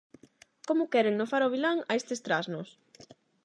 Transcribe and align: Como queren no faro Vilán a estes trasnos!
Como 0.67 0.89
queren 0.93 1.15
no 1.17 1.29
faro 1.31 1.51
Vilán 1.53 1.77
a 1.91 1.93
estes 1.99 2.23
trasnos! 2.25 2.69